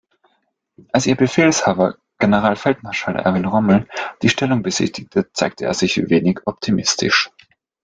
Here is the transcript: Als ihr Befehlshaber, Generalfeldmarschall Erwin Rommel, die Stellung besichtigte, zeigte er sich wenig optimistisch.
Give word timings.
Als 0.93 1.05
ihr 1.05 1.15
Befehlshaber, 1.15 1.95
Generalfeldmarschall 2.17 3.17
Erwin 3.17 3.45
Rommel, 3.45 3.87
die 4.23 4.29
Stellung 4.29 4.63
besichtigte, 4.63 5.31
zeigte 5.31 5.65
er 5.65 5.75
sich 5.75 6.09
wenig 6.09 6.39
optimistisch. 6.45 7.29